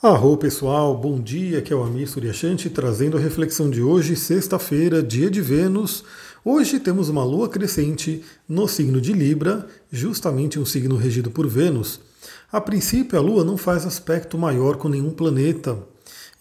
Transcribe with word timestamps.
Arro 0.00 0.36
pessoal, 0.36 0.96
bom 0.96 1.20
dia, 1.20 1.58
aqui 1.58 1.72
é 1.72 1.76
o 1.76 1.82
Amir 1.82 2.08
Suryashanti 2.08 2.70
trazendo 2.70 3.16
a 3.16 3.20
reflexão 3.20 3.68
de 3.68 3.82
hoje, 3.82 4.14
sexta-feira, 4.14 5.02
dia 5.02 5.28
de 5.28 5.40
Vênus. 5.40 6.04
Hoje 6.44 6.78
temos 6.78 7.08
uma 7.08 7.24
lua 7.24 7.48
crescente 7.48 8.22
no 8.48 8.68
signo 8.68 9.00
de 9.00 9.12
Libra, 9.12 9.66
justamente 9.90 10.56
um 10.56 10.64
signo 10.64 10.96
regido 10.96 11.32
por 11.32 11.48
Vênus. 11.48 11.98
A 12.52 12.60
princípio, 12.60 13.18
a 13.18 13.20
lua 13.20 13.42
não 13.42 13.56
faz 13.56 13.84
aspecto 13.84 14.38
maior 14.38 14.76
com 14.76 14.88
nenhum 14.88 15.10
planeta. 15.10 15.76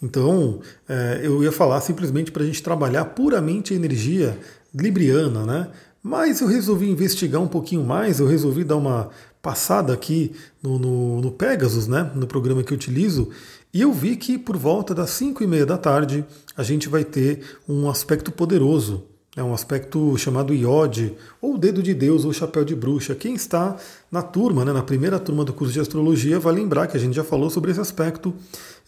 Então, 0.04 0.60
é, 0.88 1.21
eu 1.24 1.44
ia 1.44 1.52
falar 1.52 1.82
simplesmente 1.82 2.32
para 2.32 2.44
a 2.44 2.46
gente 2.46 2.62
trabalhar 2.62 3.05
puramente 3.05 3.74
a 3.74 3.76
energia 3.76 4.38
libriana, 4.71 5.44
né? 5.48 5.68
Mas 6.04 6.42
eu 6.42 6.48
resolvi 6.48 6.88
investigar 6.88 7.42
um 7.42 7.48
pouquinho 7.48 7.84
mais, 7.84 8.20
eu 8.20 8.28
resolvi 8.28 8.64
dar 8.64 8.78
uma 8.78 9.10
passada 9.48 9.93
aqui 9.93 10.34
no, 10.61 10.77
no, 10.77 11.21
no, 11.21 11.32
Pegasus, 11.32 11.88
né, 11.88 12.11
no 12.14 12.27
programa 12.27 12.61
que 12.61 12.73
eu 12.73 12.75
utilizo, 12.75 13.29
e 13.73 13.79
eu 13.79 13.93
vi 13.93 14.18
que 14.18 14.38
por 14.38 14.57
volta 14.57 14.93
das 14.93 15.11
5 15.11 15.42
e 15.42 15.47
meia 15.47 15.65
da 15.65 15.78
tarde 15.78 16.25
a 16.57 16.64
gente 16.64 16.89
vai 16.89 17.05
ter 17.05 17.39
um 17.65 17.89
aspecto 17.89 18.29
poderoso, 18.29 19.05
é 19.38 19.41
um 19.41 19.54
aspecto 19.54 20.18
chamado 20.18 20.54
Iode, 20.54 21.15
ou 21.39 21.57
Dedo 21.57 21.82
de 21.82 21.93
Deus, 21.93 22.25
ou 22.25 22.33
Chapéu 22.33 22.65
de 22.65 22.75
Bruxa. 22.75 23.15
Quem 23.15 23.36
está 23.36 23.78
na 24.11 24.21
turma, 24.21 24.65
né, 24.65 24.74
na 24.74 24.83
primeira 24.83 25.18
turma 25.18 25.46
do 25.46 25.54
curso 25.54 25.71
de 25.71 25.79
astrologia, 25.79 26.39
vai 26.39 26.54
lembrar 26.54 26.88
que 26.88 26.97
a 26.97 27.00
gente 27.00 27.16
já 27.16 27.24
falou 27.24 27.50
sobre 27.50 27.71
esse 27.71 27.79
aspecto. 27.79 28.33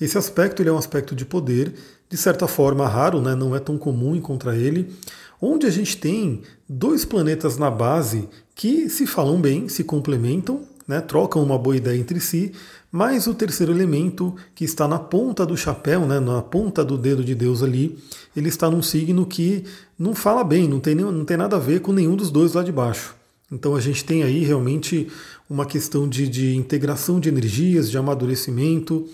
Esse 0.02 0.18
aspecto 0.18 0.62
ele 0.62 0.68
é 0.68 0.74
um 0.74 0.78
aspecto 0.78 1.16
de 1.16 1.24
poder, 1.24 1.74
de 2.10 2.18
certa 2.18 2.48
forma 2.48 2.86
raro, 2.86 3.22
né, 3.22 3.34
não 3.34 3.56
é 3.56 3.60
tão 3.60 3.78
comum 3.78 4.14
encontrar 4.14 4.58
ele, 4.58 4.94
onde 5.42 5.66
a 5.66 5.70
gente 5.70 5.96
tem 5.96 6.42
dois 6.68 7.06
planetas 7.06 7.58
na 7.58 7.72
base 7.72 8.28
que 8.60 8.90
se 8.90 9.08
falam 9.08 9.40
bem, 9.40 9.70
se 9.70 9.86
complementam, 9.86 10.64
né, 10.86 11.00
trocam 11.00 11.42
uma 11.42 11.58
boa 11.58 11.78
ideia 11.78 11.98
entre 11.98 12.20
si, 12.20 12.52
mas 12.92 13.26
o 13.26 13.34
terceiro 13.34 13.72
elemento, 13.72 14.36
que 14.54 14.66
está 14.66 14.86
na 14.86 15.00
ponta 15.00 15.46
do 15.46 15.56
chapéu, 15.56 16.06
né, 16.06 16.20
na 16.20 16.42
ponta 16.42 16.84
do 16.84 16.98
dedo 16.98 17.24
de 17.24 17.34
Deus 17.34 17.64
ali, 17.64 17.98
ele 18.36 18.50
está 18.50 18.70
num 18.70 18.82
signo 18.82 19.26
que 19.26 19.64
não 19.98 20.14
fala 20.14 20.44
bem, 20.44 20.68
não 20.68 20.82
tem, 20.82 20.94
não 20.94 21.24
tem 21.24 21.38
nada 21.38 21.56
a 21.56 21.60
ver 21.60 21.80
com 21.80 21.94
nenhum 21.94 22.18
dos 22.18 22.30
dois 22.30 22.52
lá 22.52 22.62
de 22.62 22.74
baixo. 22.74 23.16
Então 23.50 23.78
a 23.78 23.80
gente 23.80 24.04
tem 24.04 24.24
aí 24.24 24.44
realmente 24.44 25.08
uma 25.50 25.66
questão 25.66 26.06
de, 26.06 26.28
de 26.28 26.54
integração 26.54 27.18
de 27.18 27.30
energias, 27.30 27.90
de 27.90 27.98
amadurecimento, 27.98 29.08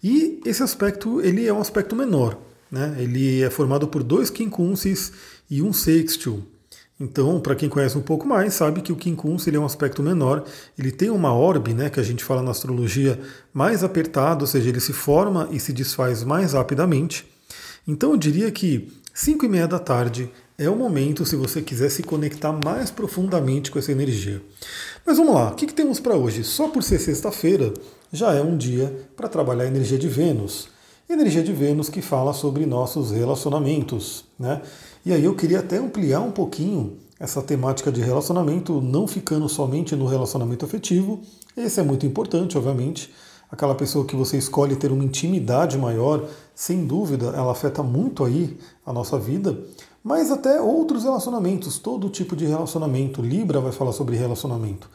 e 0.00 0.40
esse 0.46 0.62
aspecto 0.62 1.20
ele 1.20 1.44
é 1.44 1.52
um 1.52 1.60
aspecto 1.60 1.96
menor. 1.96 2.38
Né? 2.70 2.98
Ele 3.00 3.42
é 3.42 3.50
formado 3.50 3.88
por 3.88 4.04
dois 4.04 4.30
quincunces 4.30 5.10
e 5.50 5.60
um 5.60 5.72
sextil. 5.72 6.44
Então, 7.00 7.40
para 7.40 7.54
quem 7.56 7.68
conhece 7.68 7.98
um 7.98 8.02
pouco 8.02 8.26
mais, 8.26 8.54
sabe 8.54 8.80
que 8.80 8.92
o 8.92 8.96
quincunce 8.96 9.50
ele 9.50 9.56
é 9.56 9.60
um 9.60 9.64
aspecto 9.64 10.02
menor, 10.02 10.44
ele 10.78 10.92
tem 10.92 11.10
uma 11.10 11.34
orbe, 11.34 11.74
né, 11.74 11.90
que 11.90 11.98
a 11.98 12.02
gente 12.02 12.22
fala 12.22 12.42
na 12.42 12.52
astrologia, 12.52 13.18
mais 13.52 13.82
apertada, 13.82 14.42
ou 14.42 14.46
seja, 14.46 14.68
ele 14.68 14.80
se 14.80 14.92
forma 14.92 15.48
e 15.50 15.58
se 15.58 15.72
desfaz 15.72 16.22
mais 16.22 16.52
rapidamente. 16.52 17.26
Então 17.88 18.12
eu 18.12 18.16
diria 18.16 18.50
que 18.52 18.92
5 19.12 19.44
e 19.44 19.48
meia 19.48 19.66
da 19.66 19.78
tarde 19.78 20.30
é 20.56 20.70
o 20.70 20.76
momento 20.76 21.26
se 21.26 21.34
você 21.34 21.60
quiser 21.60 21.90
se 21.90 22.02
conectar 22.02 22.52
mais 22.64 22.90
profundamente 22.90 23.70
com 23.70 23.78
essa 23.78 23.90
energia. 23.90 24.40
Mas 25.04 25.16
vamos 25.16 25.34
lá, 25.34 25.50
o 25.50 25.54
que, 25.54 25.66
que 25.66 25.74
temos 25.74 25.98
para 25.98 26.14
hoje? 26.14 26.44
Só 26.44 26.68
por 26.68 26.82
ser 26.82 26.98
sexta-feira 26.98 27.72
já 28.12 28.32
é 28.32 28.42
um 28.42 28.56
dia 28.56 29.08
para 29.16 29.28
trabalhar 29.28 29.64
a 29.64 29.66
energia 29.66 29.98
de 29.98 30.08
Vênus. 30.08 30.68
Energia 31.08 31.42
de 31.42 31.52
Vênus 31.52 31.88
que 31.88 32.00
fala 32.00 32.32
sobre 32.32 32.64
nossos 32.64 33.10
relacionamentos. 33.10 34.24
Né? 34.38 34.62
E 35.04 35.12
aí 35.12 35.24
eu 35.24 35.34
queria 35.34 35.58
até 35.58 35.78
ampliar 35.78 36.20
um 36.20 36.30
pouquinho 36.30 36.96
essa 37.18 37.42
temática 37.42 37.90
de 37.90 38.00
relacionamento, 38.00 38.80
não 38.80 39.06
ficando 39.06 39.48
somente 39.48 39.96
no 39.96 40.06
relacionamento 40.06 40.64
afetivo. 40.64 41.20
Esse 41.56 41.80
é 41.80 41.82
muito 41.82 42.06
importante, 42.06 42.56
obviamente. 42.56 43.12
Aquela 43.50 43.74
pessoa 43.74 44.04
que 44.04 44.16
você 44.16 44.38
escolhe 44.38 44.76
ter 44.76 44.90
uma 44.90 45.04
intimidade 45.04 45.76
maior, 45.76 46.24
sem 46.54 46.86
dúvida, 46.86 47.26
ela 47.26 47.52
afeta 47.52 47.82
muito 47.82 48.24
aí 48.24 48.56
a 48.86 48.92
nossa 48.92 49.18
vida. 49.18 49.58
Mas 50.02 50.30
até 50.30 50.60
outros 50.60 51.04
relacionamentos, 51.04 51.78
todo 51.78 52.08
tipo 52.08 52.34
de 52.34 52.46
relacionamento. 52.46 53.20
Libra 53.22 53.60
vai 53.60 53.72
falar 53.72 53.92
sobre 53.92 54.16
relacionamento. 54.16 54.88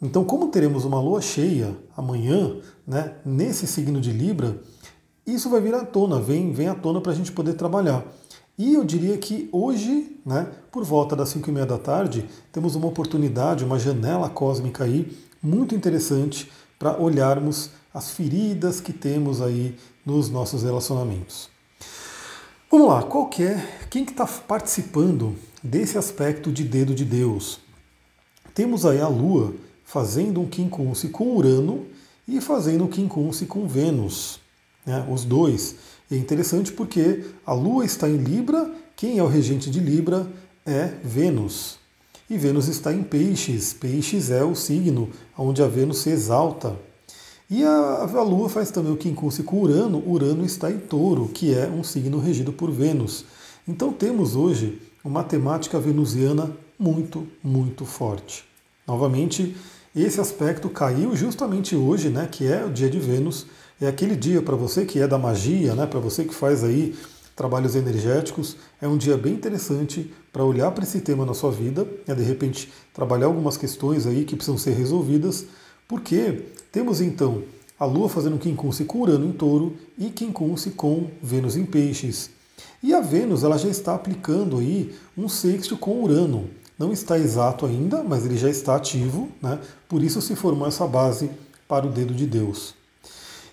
Então, 0.00 0.24
como 0.24 0.48
teremos 0.48 0.84
uma 0.84 1.00
lua 1.00 1.20
cheia 1.20 1.76
amanhã, 1.96 2.56
né, 2.86 3.14
nesse 3.24 3.66
signo 3.66 4.00
de 4.00 4.12
Libra, 4.12 4.60
isso 5.26 5.48
vai 5.48 5.60
vir 5.60 5.74
à 5.74 5.84
tona, 5.84 6.18
vem, 6.18 6.52
vem 6.52 6.68
à 6.68 6.74
tona 6.74 7.00
para 7.00 7.12
a 7.12 7.14
gente 7.14 7.30
poder 7.30 7.52
trabalhar. 7.52 8.04
E 8.58 8.74
eu 8.74 8.84
diria 8.84 9.16
que 9.16 9.48
hoje, 9.50 10.16
né, 10.24 10.50
por 10.70 10.84
volta 10.84 11.16
das 11.16 11.30
5 11.30 11.48
e 11.48 11.52
meia 11.52 11.66
da 11.66 11.78
tarde, 11.78 12.28
temos 12.52 12.74
uma 12.74 12.86
oportunidade, 12.86 13.64
uma 13.64 13.78
janela 13.78 14.28
cósmica 14.28 14.84
aí 14.84 15.10
muito 15.42 15.74
interessante 15.74 16.50
para 16.78 17.00
olharmos 17.00 17.70
as 17.92 18.10
feridas 18.10 18.80
que 18.80 18.92
temos 18.92 19.40
aí 19.40 19.76
nos 20.04 20.28
nossos 20.28 20.62
relacionamentos. 20.62 21.48
Vamos 22.70 22.88
lá, 22.88 23.02
qual 23.02 23.28
que 23.28 23.42
é, 23.42 23.86
quem 23.90 24.04
que 24.04 24.12
está 24.12 24.26
participando 24.26 25.36
desse 25.62 25.98
aspecto 25.98 26.50
de 26.50 26.64
dedo 26.64 26.94
de 26.94 27.04
Deus? 27.04 27.60
Temos 28.54 28.84
aí 28.86 29.00
a 29.00 29.08
Lua 29.08 29.54
fazendo 29.84 30.40
um 30.40 30.46
quincunce 30.46 31.08
com 31.08 31.36
Urano 31.36 31.86
e 32.26 32.40
fazendo 32.40 32.84
um 32.84 32.88
quincunce 32.88 33.46
com 33.46 33.66
Vênus, 33.66 34.40
né, 34.86 35.06
os 35.10 35.24
dois. 35.24 35.76
É 36.12 36.16
interessante 36.18 36.70
porque 36.70 37.24
a 37.46 37.54
Lua 37.54 37.86
está 37.86 38.06
em 38.06 38.18
Libra, 38.18 38.70
quem 38.94 39.18
é 39.18 39.22
o 39.22 39.26
regente 39.26 39.70
de 39.70 39.80
Libra 39.80 40.26
é 40.66 40.92
Vênus. 41.02 41.78
E 42.28 42.36
Vênus 42.36 42.68
está 42.68 42.92
em 42.92 43.02
Peixes. 43.02 43.72
Peixes 43.72 44.30
é 44.30 44.44
o 44.44 44.54
signo 44.54 45.08
onde 45.38 45.62
a 45.62 45.66
Vênus 45.66 45.98
se 46.00 46.10
exalta. 46.10 46.76
E 47.48 47.64
a, 47.64 48.02
a 48.02 48.22
Lua 48.22 48.50
faz 48.50 48.70
também 48.70 48.92
o 48.92 48.96
quincunce 48.96 49.42
com 49.42 49.62
Urano. 49.62 50.06
Urano 50.06 50.44
está 50.44 50.70
em 50.70 50.78
Touro, 50.78 51.28
que 51.28 51.54
é 51.54 51.66
um 51.66 51.82
signo 51.82 52.18
regido 52.18 52.52
por 52.52 52.70
Vênus. 52.70 53.24
Então 53.66 53.90
temos 53.90 54.36
hoje 54.36 54.82
uma 55.02 55.24
temática 55.24 55.80
venusiana 55.80 56.54
muito, 56.78 57.26
muito 57.42 57.86
forte. 57.86 58.44
Novamente, 58.86 59.56
esse 59.96 60.20
aspecto 60.20 60.68
caiu 60.68 61.16
justamente 61.16 61.74
hoje, 61.74 62.10
né, 62.10 62.28
que 62.30 62.46
é 62.46 62.64
o 62.66 62.70
dia 62.70 62.90
de 62.90 62.98
Vênus, 62.98 63.46
é 63.84 63.88
aquele 63.88 64.14
dia 64.14 64.40
para 64.40 64.56
você 64.56 64.84
que 64.84 65.00
é 65.00 65.08
da 65.08 65.18
magia, 65.18 65.74
né, 65.74 65.86
para 65.86 65.98
você 65.98 66.24
que 66.24 66.34
faz 66.34 66.62
aí 66.62 66.94
trabalhos 67.34 67.74
energéticos, 67.74 68.56
é 68.80 68.86
um 68.86 68.96
dia 68.96 69.16
bem 69.16 69.34
interessante 69.34 70.12
para 70.32 70.44
olhar 70.44 70.70
para 70.70 70.84
esse 70.84 71.00
tema 71.00 71.26
na 71.26 71.34
sua 71.34 71.50
vida, 71.50 71.86
é 72.06 72.14
de 72.14 72.22
repente 72.22 72.70
trabalhar 72.92 73.26
algumas 73.26 73.56
questões 73.56 74.06
aí 74.06 74.24
que 74.24 74.36
precisam 74.36 74.58
ser 74.58 74.72
resolvidas, 74.72 75.46
porque 75.88 76.42
temos 76.70 77.00
então 77.00 77.42
a 77.78 77.84
Lua 77.84 78.08
fazendo 78.08 78.38
quincunce 78.38 78.84
com 78.84 79.00
Urano 79.00 79.26
em 79.26 79.32
touro 79.32 79.74
e 79.98 80.10
quincunce 80.10 80.70
com 80.70 81.08
Vênus 81.20 81.56
em 81.56 81.64
peixes. 81.64 82.30
E 82.80 82.94
a 82.94 83.00
Vênus 83.00 83.42
ela 83.42 83.58
já 83.58 83.68
está 83.68 83.94
aplicando 83.94 84.58
aí 84.58 84.94
um 85.18 85.28
sexto 85.28 85.76
com 85.76 86.02
Urano. 86.02 86.48
Não 86.78 86.92
está 86.92 87.18
exato 87.18 87.66
ainda, 87.66 88.02
mas 88.04 88.24
ele 88.24 88.36
já 88.36 88.48
está 88.48 88.76
ativo, 88.76 89.28
né? 89.42 89.58
por 89.88 90.02
isso 90.02 90.22
se 90.22 90.36
formou 90.36 90.68
essa 90.68 90.86
base 90.86 91.30
para 91.66 91.86
o 91.86 91.90
dedo 91.90 92.14
de 92.14 92.26
Deus. 92.26 92.81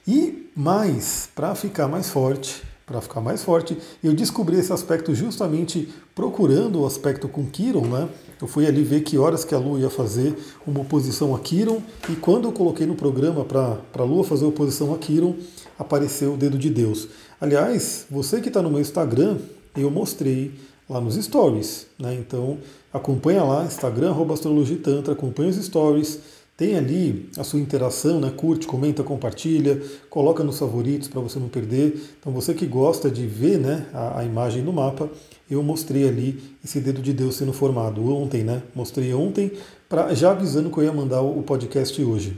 E 0.10 0.50
mais, 0.56 1.30
para 1.36 1.54
ficar 1.54 1.88
mais 1.88 2.10
forte, 2.10 2.64
para 2.84 3.00
ficar 3.00 3.22
mais 3.22 3.44
forte, 3.44 3.78
eu 4.04 4.12
descobri 4.12 4.58
esse 4.58 4.74
aspecto 4.74 5.14
justamente 5.14 5.88
procurando 6.16 6.82
o 6.82 6.86
aspecto 6.88 7.28
com 7.28 7.46
Quiron, 7.46 7.86
né? 7.86 8.10
Eu 8.42 8.48
fui 8.48 8.66
ali 8.66 8.82
ver 8.82 9.02
que 9.02 9.20
horas 9.20 9.46
que 9.46 9.54
a 9.54 9.60
Lua 9.60 9.80
ia 9.80 9.90
fazer 9.92 10.36
uma 10.66 10.80
oposição 10.80 11.36
a 11.36 11.40
Quiron, 11.40 11.80
e 12.10 12.16
quando 12.16 12.48
eu 12.48 12.52
coloquei 12.52 12.88
no 12.88 12.96
programa 12.96 13.46
para 13.46 13.78
a 13.94 14.04
Lua 14.04 14.24
fazer 14.24 14.46
oposição 14.46 14.92
a 14.96 14.98
Quiron, 14.98 15.36
apareceu 15.78 16.34
o 16.34 16.38
dedo 16.38 16.58
de 16.58 16.72
Deus. 16.72 17.08
Aliás, 17.40 18.08
você 18.10 18.42
que 18.42 18.48
está 18.48 18.64
no 18.64 18.72
meu 18.72 18.82
Instagram, 18.82 19.38
eu 19.78 19.92
mostrei 19.92 20.52
lá 20.90 21.00
nos 21.00 21.24
stories, 21.24 21.86
né? 22.00 22.16
Então 22.16 22.58
acompanha 22.92 23.44
lá, 23.44 23.64
Instagram, 23.64 24.16
astrologitantra, 24.34 25.14
acompanha 25.14 25.52
os 25.52 25.64
stories 25.64 26.20
tem 26.60 26.76
ali 26.76 27.30
a 27.38 27.44
sua 27.46 27.58
interação, 27.58 28.20
né? 28.20 28.30
curte, 28.36 28.68
comenta, 28.68 29.02
compartilha, 29.02 29.82
coloca 30.10 30.44
nos 30.44 30.60
favoritos 30.60 31.08
para 31.08 31.22
você 31.22 31.40
não 31.40 31.48
perder. 31.48 31.98
Então 32.20 32.34
você 32.34 32.54
que 32.54 32.66
gosta 32.66 33.10
de 33.10 33.26
ver 33.26 33.58
né, 33.58 33.88
a, 33.94 34.20
a, 34.20 34.26
imagem 34.26 34.62
no 34.62 34.74
mapa, 34.74 35.10
eu 35.50 35.64
mostrei 35.64 36.06
ali 36.06 36.38
esse 36.62 36.82
dedo 36.82 37.02
de 37.02 37.14
Deus 37.14 37.38
sendo 37.38 37.54
formado 37.54 38.14
ontem, 38.14 38.44
né? 38.44 38.62
Mostrei 38.76 39.14
ontem, 39.14 39.54
pra, 39.88 40.14
já 40.14 40.32
avisando 40.32 40.70
que 40.70 40.78
eu 40.78 40.84
ia 40.84 40.92
mandar 40.92 41.22
o, 41.22 41.40
o 41.40 41.44
podcast 41.44 42.04
hoje. 42.04 42.38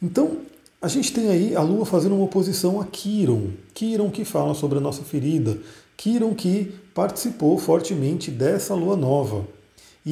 Então, 0.00 0.36
a 0.80 0.86
gente 0.86 1.12
tem 1.12 1.28
aí 1.28 1.56
a 1.56 1.60
Lua 1.60 1.84
fazendo 1.84 2.14
uma 2.14 2.26
oposição 2.26 2.80
a 2.80 2.84
Quiron. 2.84 3.48
Quiron 3.74 4.12
que 4.12 4.24
fala 4.24 4.54
sobre 4.54 4.78
a 4.78 4.80
nossa 4.80 5.02
ferida. 5.02 5.58
Quiron 5.96 6.36
que 6.36 6.72
participou 6.94 7.58
fortemente 7.58 8.30
dessa 8.30 8.76
Lua 8.76 8.96
nova 8.96 9.44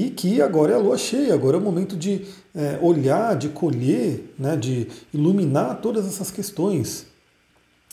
e 0.05 0.11
que 0.11 0.41
agora 0.41 0.73
é 0.73 0.75
a 0.77 0.79
lua 0.79 0.99
cheia, 0.99 1.35
agora 1.35 1.57
é 1.57 1.61
o 1.61 1.63
momento 1.63 1.97
de 1.97 2.27
é, 2.55 2.79
olhar, 2.81 3.37
de 3.37 3.49
colher, 3.49 4.33
né, 4.39 4.57
de 4.57 4.89
iluminar 5.13 5.81
todas 5.81 6.07
essas 6.07 6.31
questões. 6.31 7.07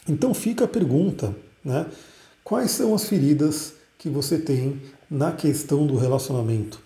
Então 0.08 0.34
fica 0.34 0.66
a 0.66 0.68
pergunta, 0.68 1.36
né, 1.64 1.86
quais 2.44 2.72
são 2.72 2.94
as 2.94 3.06
feridas 3.06 3.74
que 3.98 4.10
você 4.10 4.38
tem 4.38 4.82
na 5.10 5.32
questão 5.32 5.88
do 5.88 5.96
relacionamento? 5.96 6.80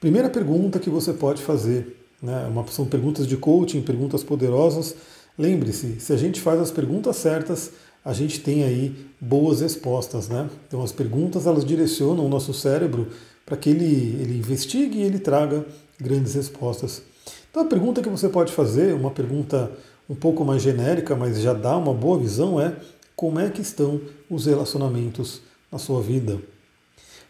Primeira 0.00 0.30
pergunta 0.30 0.78
que 0.78 0.90
você 0.90 1.12
pode 1.12 1.42
fazer, 1.42 2.04
né, 2.22 2.46
uma, 2.46 2.66
são 2.68 2.86
perguntas 2.86 3.26
de 3.26 3.36
coaching, 3.36 3.82
perguntas 3.82 4.22
poderosas, 4.22 4.94
Lembre-se, 5.38 5.98
se 5.98 6.12
a 6.12 6.16
gente 6.16 6.40
faz 6.40 6.60
as 6.60 6.70
perguntas 6.70 7.16
certas, 7.16 7.72
a 8.04 8.12
gente 8.12 8.40
tem 8.40 8.64
aí 8.64 8.94
boas 9.20 9.60
respostas, 9.60 10.28
né? 10.28 10.48
Então 10.66 10.82
as 10.82 10.92
perguntas 10.92 11.46
elas 11.46 11.64
direcionam 11.64 12.26
o 12.26 12.28
nosso 12.28 12.52
cérebro 12.52 13.08
para 13.44 13.56
que 13.56 13.70
ele, 13.70 14.16
ele 14.20 14.38
investigue 14.38 14.98
e 14.98 15.02
ele 15.02 15.18
traga 15.18 15.64
grandes 16.00 16.34
respostas. 16.34 17.02
Então 17.50 17.62
a 17.62 17.66
pergunta 17.66 18.02
que 18.02 18.08
você 18.08 18.28
pode 18.28 18.52
fazer, 18.52 18.94
uma 18.94 19.10
pergunta 19.10 19.70
um 20.08 20.14
pouco 20.14 20.44
mais 20.44 20.62
genérica, 20.62 21.14
mas 21.14 21.40
já 21.40 21.52
dá 21.52 21.76
uma 21.76 21.94
boa 21.94 22.18
visão, 22.18 22.60
é 22.60 22.74
como 23.14 23.38
é 23.38 23.48
que 23.50 23.60
estão 23.60 24.00
os 24.28 24.46
relacionamentos 24.46 25.42
na 25.70 25.78
sua 25.78 26.02
vida? 26.02 26.40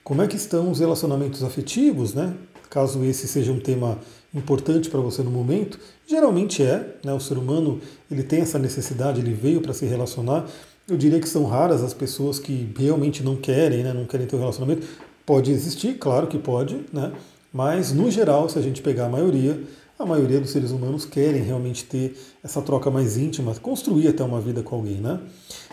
Como 0.02 0.22
é 0.22 0.26
que 0.26 0.36
estão 0.36 0.70
os 0.70 0.80
relacionamentos 0.80 1.44
afetivos, 1.44 2.14
né? 2.14 2.34
Caso 2.70 3.04
esse 3.04 3.28
seja 3.28 3.52
um 3.52 3.60
tema 3.60 3.98
importante 4.34 4.88
para 4.88 5.00
você 5.00 5.22
no 5.22 5.30
momento, 5.30 5.78
geralmente 6.06 6.62
é, 6.62 6.96
né? 7.04 7.12
O 7.12 7.20
ser 7.20 7.36
humano 7.36 7.80
ele 8.10 8.22
tem 8.22 8.40
essa 8.40 8.58
necessidade, 8.58 9.20
ele 9.20 9.34
veio 9.34 9.60
para 9.60 9.74
se 9.74 9.84
relacionar. 9.84 10.46
Eu 10.88 10.96
diria 10.96 11.20
que 11.20 11.28
são 11.28 11.44
raras 11.44 11.82
as 11.82 11.94
pessoas 11.94 12.38
que 12.38 12.72
realmente 12.76 13.22
não 13.22 13.36
querem, 13.36 13.84
né? 13.84 13.92
Não 13.92 14.06
querem 14.06 14.26
ter 14.26 14.34
um 14.34 14.40
relacionamento. 14.40 14.86
Pode 15.32 15.50
existir, 15.50 15.96
claro 15.96 16.26
que 16.26 16.36
pode, 16.36 16.84
né? 16.92 17.10
Mas 17.50 17.90
no 17.90 18.10
geral, 18.10 18.50
se 18.50 18.58
a 18.58 18.60
gente 18.60 18.82
pegar 18.82 19.06
a 19.06 19.08
maioria, 19.08 19.58
a 19.98 20.04
maioria 20.04 20.38
dos 20.38 20.50
seres 20.50 20.72
humanos 20.72 21.06
querem 21.06 21.40
realmente 21.40 21.86
ter 21.86 22.14
essa 22.44 22.60
troca 22.60 22.90
mais 22.90 23.16
íntima, 23.16 23.54
construir 23.54 24.08
até 24.08 24.22
uma 24.22 24.42
vida 24.42 24.62
com 24.62 24.76
alguém, 24.76 24.96
né? 24.96 25.18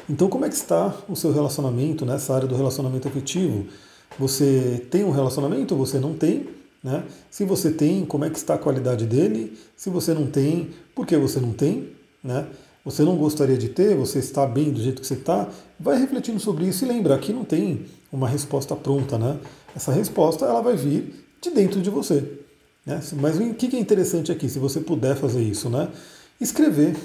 Então, 0.10 0.30
como 0.30 0.46
é 0.46 0.48
que 0.48 0.56
está 0.56 0.96
o 1.10 1.16
seu 1.18 1.34
relacionamento 1.34 2.06
nessa 2.06 2.34
área 2.34 2.48
do 2.48 2.56
relacionamento 2.56 3.10
afetivo? 3.10 3.66
Você 4.18 4.88
tem 4.90 5.04
um 5.04 5.12
relacionamento 5.12 5.76
ou 5.76 5.86
você 5.86 6.00
não 6.00 6.14
tem? 6.14 6.48
Né? 6.82 7.04
Se 7.30 7.44
você 7.44 7.70
tem, 7.70 8.06
como 8.06 8.24
é 8.24 8.30
que 8.30 8.38
está 8.38 8.54
a 8.54 8.58
qualidade 8.58 9.06
dele? 9.06 9.60
Se 9.76 9.90
você 9.90 10.14
não 10.14 10.28
tem, 10.28 10.70
por 10.96 11.06
que 11.06 11.18
você 11.18 11.38
não 11.42 11.52
tem? 11.52 11.90
Né? 12.24 12.48
Você 12.84 13.04
não 13.04 13.18
gostaria 13.18 13.58
de 13.58 13.70
ter, 13.70 13.96
você 13.96 14.20
está 14.20 14.46
bem 14.46 14.72
do 14.72 14.82
jeito 14.82 15.02
que 15.02 15.08
você 15.08 15.16
está? 15.16 15.50
Vai 15.80 16.00
refletindo 16.00 16.40
sobre 16.40 16.66
isso 16.66 16.86
e 16.86 16.88
lembra, 16.88 17.16
aqui 17.16 17.34
não 17.34 17.44
tem 17.44 17.86
uma 18.12 18.28
resposta 18.28 18.76
pronta. 18.76 19.18
Né? 19.18 19.38
Essa 19.76 19.92
resposta 19.92 20.46
ela 20.46 20.62
vai 20.62 20.76
vir 20.76 21.26
de 21.42 21.52
dentro 21.52 21.82
de 21.82 21.90
você. 21.90 22.40
Né? 22.86 23.02
Mas 23.20 23.38
o 23.38 23.54
que 23.54 23.76
é 23.76 23.80
interessante 23.80 24.32
aqui, 24.32 24.50
se 24.50 24.60
você 24.60 24.80
puder 24.80 25.16
fazer 25.16 25.42
isso? 25.42 25.70
Né? 25.70 25.90
Escrever, 26.40 26.96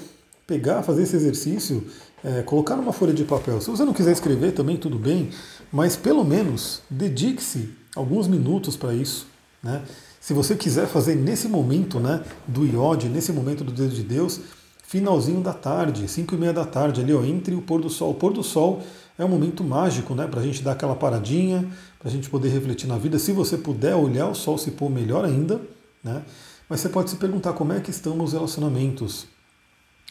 pegar, 0.47 0.81
fazer 0.81 1.03
esse 1.03 1.15
exercício, 1.15 1.85
é, 2.23 2.41
colocar 2.41 2.75
numa 2.75 2.93
folha 2.93 3.13
de 3.13 3.23
papel. 3.23 3.59
Se 3.59 3.69
você 3.69 3.83
não 3.83 3.93
quiser 3.93 4.13
escrever 4.13 4.53
também, 4.53 4.77
tudo 4.77 4.97
bem, 4.97 5.29
mas 5.71 5.95
pelo 5.95 6.23
menos 6.23 6.81
dedique-se 6.89 7.69
alguns 7.95 8.27
minutos 8.27 8.77
para 8.77 8.93
isso. 8.93 9.27
Né? 9.61 9.83
Se 10.21 10.33
você 10.33 10.55
quiser 10.55 10.87
fazer 10.87 11.15
nesse 11.15 11.47
momento 11.47 11.99
né, 11.99 12.23
do 12.47 12.65
iode, 12.65 13.09
nesse 13.09 13.31
momento 13.31 13.63
do 13.63 13.71
dedo 13.71 13.93
de 13.93 14.03
Deus, 14.03 14.39
finalzinho 14.87 15.41
da 15.41 15.53
tarde, 15.53 16.07
5 16.07 16.35
e 16.35 16.37
meia 16.37 16.53
da 16.53 16.65
tarde, 16.65 17.01
ali 17.01 17.13
ó, 17.13 17.23
entre 17.23 17.55
o 17.55 17.61
pôr 17.61 17.81
do 17.81 17.89
sol. 17.89 18.11
O 18.11 18.13
pôr 18.13 18.31
do 18.31 18.43
sol 18.43 18.83
é 19.17 19.25
um 19.25 19.27
momento 19.27 19.63
mágico 19.63 20.13
né, 20.13 20.27
para 20.27 20.39
a 20.39 20.43
gente 20.43 20.61
dar 20.61 20.73
aquela 20.73 20.95
paradinha, 20.95 21.67
para 21.99 22.09
a 22.09 22.11
gente 22.11 22.29
poder 22.29 22.49
refletir 22.49 22.87
na 22.87 22.97
vida. 22.97 23.17
Se 23.17 23.31
você 23.31 23.57
puder 23.57 23.95
olhar 23.95 24.27
o 24.27 24.35
sol 24.35 24.57
se 24.57 24.71
pôr, 24.71 24.89
melhor 24.89 25.25
ainda. 25.25 25.59
Né? 26.03 26.21
Mas 26.69 26.81
você 26.81 26.89
pode 26.89 27.09
se 27.09 27.15
perguntar 27.15 27.53
como 27.53 27.73
é 27.73 27.79
que 27.79 27.89
estão 27.89 28.19
os 28.21 28.33
relacionamentos. 28.33 29.25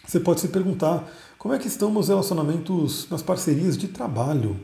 Você 0.07 0.21
pode 0.21 0.41
se 0.41 0.49
perguntar 0.49 1.09
como 1.39 1.55
é 1.55 1.59
que 1.59 1.69
estão 1.69 1.97
os 1.97 2.09
relacionamentos 2.09 3.09
nas 3.11 3.23
parcerias 3.23 3.77
de 3.77 3.89
trabalho. 3.89 4.59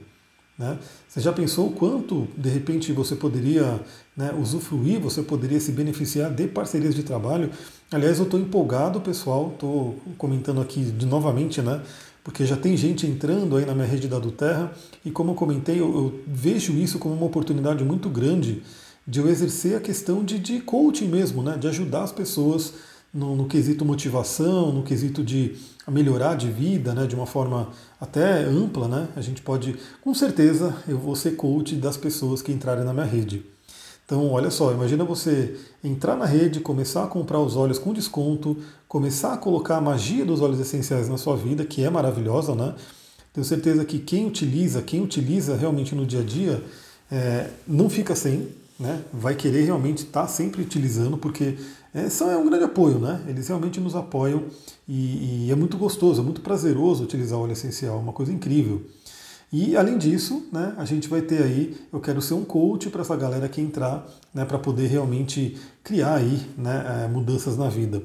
Né? 0.61 0.79
Você 1.09 1.23
já 1.23 1.33
pensou 1.33 1.69
o 1.69 1.73
quanto, 1.73 2.29
de 2.37 2.51
repente, 2.51 2.93
você 2.93 3.17
poderia 3.17 3.81
né, 4.15 4.31
usufruir, 4.39 5.01
você 5.01 5.23
poderia 5.23 5.59
se 5.59 5.73
beneficiar 5.73 6.31
de 6.31 6.47
parcerias 6.47 6.95
de 6.95 7.03
trabalho? 7.03 7.49
Aliás, 7.91 8.19
eu 8.19 8.27
estou 8.27 8.39
empolgado, 8.39 9.01
pessoal, 9.01 9.53
estou 9.55 9.99
comentando 10.19 10.61
aqui 10.61 10.83
de 10.83 11.07
novamente, 11.07 11.63
né? 11.63 11.81
Porque 12.23 12.45
já 12.45 12.59
tem 12.59 12.77
gente 12.77 13.07
entrando 13.07 13.57
aí 13.57 13.65
na 13.65 13.75
minha 13.75 13.87
rede 13.87 14.07
da 14.07 14.19
do 14.19 14.31
Terra 14.31 14.71
e 15.03 15.11
como 15.11 15.31
eu 15.31 15.35
comentei, 15.35 15.81
eu, 15.81 15.89
eu 15.95 16.21
vejo 16.27 16.75
isso 16.75 16.99
como 16.99 17.15
uma 17.15 17.25
oportunidade 17.25 17.83
muito 17.83 18.11
grande 18.11 18.63
de 19.09 19.19
eu 19.19 19.31
exercer 19.31 19.79
a 19.79 19.81
questão 19.81 20.23
de, 20.23 20.39
de 20.39 20.61
coaching 20.61 21.09
mesmo, 21.09 21.43
né? 21.43 21.57
De 21.57 21.67
ajudar 21.69 22.03
as 22.03 22.13
pessoas 22.13 22.75
no, 23.13 23.35
no, 23.35 23.47
quesito 23.47 23.85
motivação, 23.85 24.73
no 24.73 24.83
quesito 24.83 25.23
de 25.23 25.57
melhorar 25.89 26.37
de 26.37 26.49
vida, 26.49 26.95
né, 26.95 27.07
de 27.07 27.15
uma 27.15 27.27
forma 27.27 27.69
até 28.01 28.45
ampla, 28.45 28.87
né, 28.87 29.09
a 29.17 29.21
gente 29.21 29.43
pode, 29.43 29.77
com 30.01 30.15
certeza, 30.15 30.77
eu 30.87 30.99
vou 30.99 31.17
ser 31.17 31.33
coach 31.33 31.75
das 31.75 31.97
pessoas 31.97 32.41
que 32.41 32.53
entrarem 32.53 32.85
na 32.85 32.93
minha 32.93 33.07
rede. 33.07 33.45
Então, 34.11 34.29
olha 34.33 34.51
só, 34.51 34.73
imagina 34.73 35.05
você 35.05 35.57
entrar 35.85 36.17
na 36.17 36.25
rede, 36.25 36.59
começar 36.59 37.05
a 37.05 37.07
comprar 37.07 37.39
os 37.39 37.55
óleos 37.55 37.79
com 37.79 37.93
desconto, 37.93 38.57
começar 38.89 39.35
a 39.35 39.37
colocar 39.37 39.77
a 39.77 39.81
magia 39.81 40.25
dos 40.25 40.41
óleos 40.41 40.59
essenciais 40.59 41.09
na 41.09 41.17
sua 41.17 41.37
vida, 41.37 41.65
que 41.65 41.85
é 41.85 41.89
maravilhosa, 41.89 42.57
né? 42.57 42.75
Tenho 43.33 43.45
certeza 43.45 43.85
que 43.85 44.01
quem 44.01 44.27
utiliza, 44.27 44.83
quem 44.83 45.01
utiliza 45.01 45.55
realmente 45.55 45.95
no 45.95 46.05
dia 46.05 46.23
a 46.23 46.25
dia, 46.25 46.61
é, 47.09 47.51
não 47.69 47.89
fica 47.89 48.17
sem, 48.17 48.49
né? 48.81 49.05
Vai 49.13 49.35
querer 49.35 49.63
realmente 49.65 49.99
estar 49.99 50.23
tá 50.23 50.27
sempre 50.27 50.63
utilizando, 50.63 51.19
porque 51.19 51.59
é, 51.95 52.09
são, 52.09 52.31
é 52.31 52.37
um 52.37 52.49
grande 52.49 52.65
apoio, 52.65 52.99
né? 52.99 53.23
Eles 53.29 53.47
realmente 53.47 53.79
nos 53.79 53.95
apoiam 53.95 54.45
e, 54.89 55.47
e, 55.47 55.53
é 55.53 55.55
muito 55.55 55.77
gostoso, 55.77 56.23
é 56.23 56.25
muito 56.25 56.41
prazeroso 56.41 57.05
utilizar 57.05 57.39
óleo 57.39 57.53
essencial, 57.53 57.99
é 57.99 58.01
uma 58.01 58.13
coisa 58.13 58.33
incrível. 58.33 58.83
E 59.53 59.77
além 59.77 59.99
disso, 59.99 60.47
né, 60.53 60.75
a 60.79 60.85
gente 60.85 61.09
vai 61.09 61.21
ter 61.21 61.43
aí, 61.43 61.77
eu 61.93 62.01
quero 62.01 62.23
ser 62.23 62.35
um 62.35 62.45
coach 62.45 62.89
para 62.89 63.03
essa 63.03 63.17
galera 63.17 63.49
que 63.49 63.61
entrar, 63.61 64.07
né, 64.33 64.45
para 64.45 64.59
poder 64.59 64.87
realmente 64.87 65.59
criar 65.83 66.15
aí 66.15 66.41
né, 66.57 67.05
é, 67.05 67.09
mudanças 67.09 67.57
na 67.57 67.69
vida. 67.69 68.01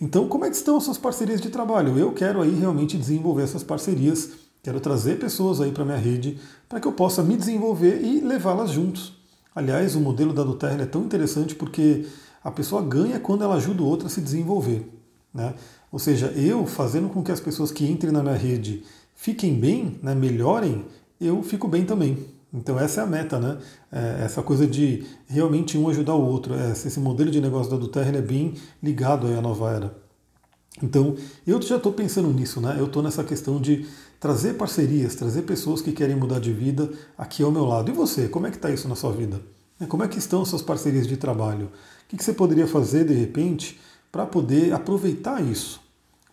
Então, 0.00 0.28
como 0.28 0.44
é 0.44 0.50
que 0.50 0.56
estão 0.56 0.76
as 0.76 0.82
suas 0.82 0.98
parcerias 0.98 1.40
de 1.40 1.48
trabalho? 1.48 1.96
Eu 1.96 2.12
quero 2.12 2.42
aí 2.42 2.50
realmente 2.50 2.98
desenvolver 2.98 3.44
essas 3.44 3.62
parcerias, 3.62 4.30
quero 4.60 4.80
trazer 4.80 5.20
pessoas 5.20 5.60
aí 5.60 5.70
para 5.70 5.84
minha 5.84 5.96
rede 5.96 6.40
para 6.68 6.80
que 6.80 6.88
eu 6.88 6.92
possa 6.92 7.22
me 7.22 7.36
desenvolver 7.36 8.02
e 8.02 8.20
levá-las 8.20 8.70
juntos. 8.70 9.21
Aliás, 9.54 9.94
o 9.94 10.00
modelo 10.00 10.32
da 10.32 10.42
Duterra 10.42 10.82
é 10.82 10.86
tão 10.86 11.02
interessante 11.02 11.54
porque 11.54 12.06
a 12.42 12.50
pessoa 12.50 12.82
ganha 12.82 13.20
quando 13.20 13.44
ela 13.44 13.56
ajuda 13.56 13.82
o 13.82 13.86
outro 13.86 14.06
a 14.06 14.10
se 14.10 14.20
desenvolver. 14.20 14.88
Né? 15.32 15.54
Ou 15.90 15.98
seja, 15.98 16.26
eu 16.28 16.66
fazendo 16.66 17.08
com 17.08 17.22
que 17.22 17.32
as 17.32 17.40
pessoas 17.40 17.70
que 17.70 17.90
entrem 17.90 18.12
na 18.12 18.22
minha 18.22 18.34
rede 18.34 18.82
fiquem 19.14 19.54
bem, 19.54 19.98
né, 20.02 20.14
melhorem, 20.14 20.84
eu 21.20 21.42
fico 21.42 21.68
bem 21.68 21.84
também. 21.84 22.26
Então 22.52 22.78
essa 22.78 23.00
é 23.00 23.04
a 23.04 23.06
meta, 23.06 23.38
né? 23.38 23.58
É 23.90 24.24
essa 24.24 24.42
coisa 24.42 24.66
de 24.66 25.06
realmente 25.26 25.78
um 25.78 25.88
ajudar 25.88 26.14
o 26.14 26.26
outro. 26.26 26.54
É, 26.54 26.72
esse 26.72 27.00
modelo 27.00 27.30
de 27.30 27.40
negócio 27.40 27.70
da 27.70 27.78
Duterra 27.78 28.14
é 28.16 28.20
bem 28.20 28.54
ligado 28.82 29.26
à 29.26 29.40
nova 29.40 29.70
era. 29.70 30.01
Então 30.80 31.16
eu 31.46 31.60
já 31.60 31.76
estou 31.76 31.92
pensando 31.92 32.28
nisso, 32.28 32.60
né? 32.60 32.76
Eu 32.78 32.86
estou 32.86 33.02
nessa 33.02 33.24
questão 33.24 33.60
de 33.60 33.86
trazer 34.20 34.54
parcerias, 34.54 35.16
trazer 35.16 35.42
pessoas 35.42 35.82
que 35.82 35.90
querem 35.90 36.14
mudar 36.14 36.38
de 36.38 36.52
vida 36.52 36.88
aqui 37.18 37.42
ao 37.42 37.50
meu 37.50 37.64
lado. 37.64 37.90
E 37.90 37.94
você, 37.94 38.28
como 38.28 38.46
é 38.46 38.50
que 38.50 38.56
está 38.56 38.70
isso 38.70 38.88
na 38.88 38.94
sua 38.94 39.12
vida? 39.12 39.40
Como 39.88 40.04
é 40.04 40.08
que 40.08 40.18
estão 40.18 40.44
suas 40.44 40.62
parcerias 40.62 41.06
de 41.06 41.16
trabalho? 41.16 41.70
O 42.04 42.16
que 42.16 42.22
você 42.22 42.32
poderia 42.32 42.66
fazer 42.66 43.04
de 43.04 43.14
repente 43.14 43.80
para 44.10 44.24
poder 44.24 44.72
aproveitar 44.72 45.42
isso? 45.42 45.80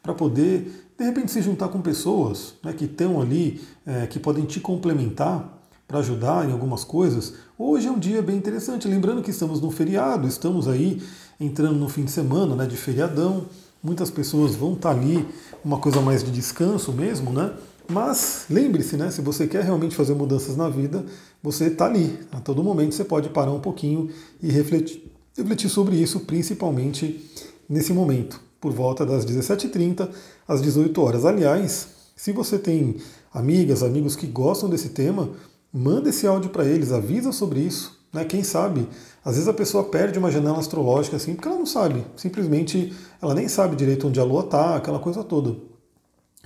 Para 0.03 0.13
poder, 0.13 0.91
de 0.97 1.03
repente, 1.03 1.31
se 1.31 1.41
juntar 1.41 1.69
com 1.69 1.81
pessoas 1.81 2.53
né, 2.63 2.73
que 2.73 2.85
estão 2.85 3.19
ali, 3.19 3.61
é, 3.85 4.05
que 4.05 4.19
podem 4.19 4.45
te 4.45 4.59
complementar 4.59 5.57
para 5.87 5.99
ajudar 5.99 6.47
em 6.47 6.51
algumas 6.51 6.83
coisas. 6.83 7.33
Hoje 7.57 7.87
é 7.87 7.91
um 7.91 7.97
dia 7.97 8.21
bem 8.21 8.37
interessante. 8.37 8.87
Lembrando 8.87 9.23
que 9.23 9.31
estamos 9.31 9.59
no 9.59 9.71
feriado, 9.71 10.27
estamos 10.27 10.67
aí 10.67 11.01
entrando 11.39 11.75
no 11.75 11.89
fim 11.89 12.05
de 12.05 12.11
semana 12.11 12.55
né, 12.55 12.67
de 12.67 12.77
feriadão. 12.77 13.47
Muitas 13.81 14.09
pessoas 14.09 14.55
vão 14.55 14.73
estar 14.73 14.93
tá 14.93 14.99
ali, 14.99 15.25
uma 15.63 15.79
coisa 15.79 16.01
mais 16.01 16.23
de 16.23 16.31
descanso 16.31 16.91
mesmo, 16.91 17.31
né? 17.31 17.53
Mas 17.89 18.45
lembre-se, 18.49 18.97
né? 18.97 19.09
Se 19.09 19.21
você 19.21 19.47
quer 19.47 19.63
realmente 19.63 19.95
fazer 19.95 20.13
mudanças 20.13 20.55
na 20.55 20.69
vida, 20.69 21.05
você 21.41 21.65
está 21.65 21.85
ali. 21.85 22.19
A 22.31 22.39
todo 22.39 22.63
momento 22.63 22.93
você 22.93 23.03
pode 23.03 23.29
parar 23.29 23.51
um 23.51 23.59
pouquinho 23.59 24.09
e 24.41 24.51
refletir, 24.51 25.11
refletir 25.35 25.69
sobre 25.69 25.95
isso, 25.95 26.19
principalmente 26.21 27.25
nesse 27.67 27.91
momento, 27.93 28.39
por 28.61 28.71
volta 28.71 29.05
das 29.05 29.25
17h30 29.25 30.09
às 30.47 30.61
18 30.61 31.01
horas. 31.01 31.25
Aliás, 31.25 31.87
se 32.15 32.31
você 32.31 32.59
tem 32.59 32.97
amigas, 33.33 33.81
amigos 33.81 34.15
que 34.15 34.27
gostam 34.27 34.69
desse 34.69 34.89
tema, 34.89 35.31
manda 35.73 36.09
esse 36.09 36.27
áudio 36.27 36.49
para 36.49 36.65
eles, 36.65 36.91
avisa 36.91 37.31
sobre 37.31 37.61
isso. 37.61 37.98
Né? 38.11 38.25
Quem 38.25 38.43
sabe, 38.43 38.87
às 39.23 39.35
vezes 39.35 39.47
a 39.47 39.53
pessoa 39.53 39.83
perde 39.83 40.17
uma 40.17 40.31
janela 40.31 40.59
astrológica 40.59 41.15
assim, 41.15 41.35
porque 41.35 41.47
ela 41.47 41.57
não 41.57 41.65
sabe. 41.65 42.05
Simplesmente 42.15 42.93
ela 43.21 43.33
nem 43.33 43.47
sabe 43.47 43.75
direito 43.75 44.07
onde 44.07 44.19
a 44.19 44.23
lua 44.23 44.43
está, 44.43 44.75
aquela 44.75 44.99
coisa 44.99 45.23
toda. 45.23 45.55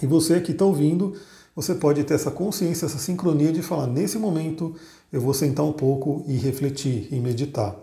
E 0.02 0.06
você 0.06 0.42
que 0.42 0.52
está 0.52 0.66
ouvindo, 0.66 1.14
você 1.56 1.76
pode 1.76 2.04
ter 2.04 2.16
essa 2.16 2.32
consciência, 2.32 2.86
essa 2.86 2.98
sincronia 2.98 3.52
de 3.52 3.62
falar: 3.62 3.88
nesse 3.88 4.18
momento 4.18 4.76
eu 5.12 5.22
vou 5.22 5.34
sentar 5.34 5.66
um 5.66 5.72
pouco 5.72 6.24
e 6.28 6.36
refletir 6.36 7.08
e 7.12 7.20
meditar. 7.20 7.76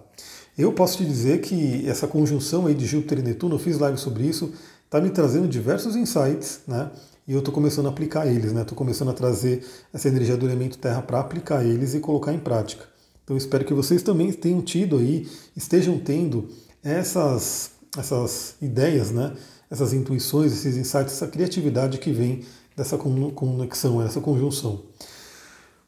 Eu 0.59 0.73
posso 0.73 0.99
te 0.99 1.05
dizer 1.05 1.41
que 1.41 1.89
essa 1.89 2.07
conjunção 2.07 2.67
aí 2.67 2.75
de 2.75 2.85
Júpiter 2.85 3.21
e 3.21 3.23
Netuno, 3.23 3.55
eu 3.55 3.59
fiz 3.59 3.79
live 3.79 3.97
sobre 3.97 4.25
isso, 4.25 4.53
está 4.85 5.01
me 5.01 5.09
trazendo 5.09 5.49
diversos 5.49 5.97
insights, 5.97 6.61
né? 6.67 6.91
E 7.27 7.33
eu 7.33 7.39
estou 7.39 7.55
começando 7.55 7.87
a 7.87 7.91
aplicar 7.91 8.27
eles, 8.27 8.53
né? 8.53 8.63
Estou 8.63 8.77
começando 8.77 9.11
a 9.11 9.15
trazer 9.15 9.65
essa 9.95 10.09
energia 10.09 10.37
do 10.37 10.45
elemento 10.45 10.77
Terra 10.77 11.01
para 11.01 11.21
aplicar 11.21 11.65
eles 11.65 11.95
e 11.95 12.01
colocar 12.01 12.35
em 12.35 12.41
prática. 12.41 12.90
Então 13.31 13.37
espero 13.37 13.65
que 13.65 13.73
vocês 13.73 14.03
também 14.03 14.33
tenham 14.33 14.61
tido 14.61 14.99
aí, 14.99 15.25
estejam 15.57 15.97
tendo 16.01 16.49
essas, 16.83 17.71
essas 17.97 18.57
ideias, 18.61 19.13
né? 19.13 19.37
essas 19.71 19.93
intuições, 19.93 20.53
esses 20.53 20.77
insights, 20.77 21.13
essa 21.13 21.29
criatividade 21.29 21.99
que 21.99 22.11
vem 22.11 22.43
dessa 22.77 22.99
conexão, 22.99 24.03
essa 24.03 24.21
conjunção. 24.21 24.83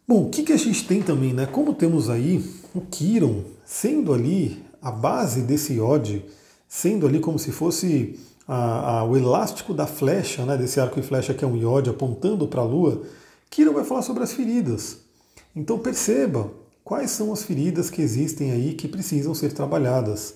Bom, 0.06 0.26
o 0.26 0.30
que, 0.30 0.44
que 0.44 0.52
a 0.52 0.56
gente 0.56 0.86
tem 0.86 1.02
também, 1.02 1.32
né? 1.32 1.44
Como 1.44 1.74
temos 1.74 2.08
aí 2.08 2.48
o 2.72 2.80
Kiron 2.80 3.42
sendo 3.64 4.14
ali 4.14 4.62
a 4.80 4.92
base 4.92 5.42
desse 5.42 5.72
iode, 5.72 6.24
sendo 6.68 7.08
ali 7.08 7.18
como 7.18 7.40
se 7.40 7.50
fosse 7.50 8.20
a, 8.46 8.98
a, 8.98 9.04
o 9.04 9.16
elástico 9.16 9.74
da 9.74 9.88
flecha, 9.88 10.46
né, 10.46 10.56
desse 10.56 10.78
arco 10.78 11.00
e 11.00 11.02
flecha 11.02 11.34
que 11.34 11.44
é 11.44 11.48
um 11.48 11.56
iode 11.56 11.90
apontando 11.90 12.46
para 12.46 12.60
a 12.60 12.64
Lua, 12.64 13.02
Kiron 13.50 13.72
vai 13.72 13.82
falar 13.82 14.02
sobre 14.02 14.22
as 14.22 14.32
feridas. 14.32 14.98
Então 15.56 15.76
perceba 15.76 16.61
quais 16.84 17.10
são 17.10 17.32
as 17.32 17.42
feridas 17.42 17.90
que 17.90 18.02
existem 18.02 18.50
aí 18.52 18.74
que 18.74 18.88
precisam 18.88 19.34
ser 19.34 19.52
trabalhadas. 19.52 20.34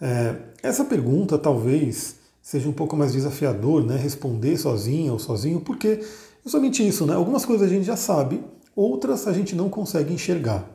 É, 0.00 0.36
essa 0.62 0.84
pergunta 0.84 1.36
talvez 1.36 2.16
seja 2.40 2.68
um 2.68 2.72
pouco 2.72 2.96
mais 2.96 3.12
desafiador, 3.12 3.84
né, 3.84 3.96
responder 3.96 4.56
sozinha 4.56 5.12
ou 5.12 5.18
sozinho, 5.18 5.60
porque 5.60 6.00
é 6.44 6.48
somente 6.48 6.86
isso, 6.86 7.04
né? 7.04 7.14
Algumas 7.14 7.44
coisas 7.44 7.66
a 7.66 7.70
gente 7.70 7.84
já 7.84 7.96
sabe, 7.96 8.42
outras 8.74 9.26
a 9.26 9.32
gente 9.32 9.54
não 9.54 9.68
consegue 9.68 10.14
enxergar. 10.14 10.66